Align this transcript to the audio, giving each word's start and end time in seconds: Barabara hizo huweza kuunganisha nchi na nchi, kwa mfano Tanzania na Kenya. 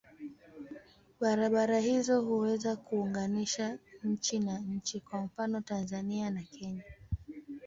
Barabara 1.19 1.79
hizo 1.79 2.21
huweza 2.21 2.75
kuunganisha 2.75 3.79
nchi 4.03 4.39
na 4.39 4.59
nchi, 4.59 4.99
kwa 4.99 5.21
mfano 5.21 5.61
Tanzania 5.61 6.29
na 6.29 6.43
Kenya. 6.43 6.83